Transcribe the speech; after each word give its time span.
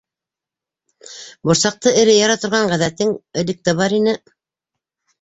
Борсаҡты 1.51 1.95
эре 2.05 2.17
яра 2.21 2.39
торған 2.47 2.69
ғәҙәтең 2.75 3.15
элек 3.45 3.65
тә 3.71 3.81
бар 3.85 4.01
ине... 4.03 4.21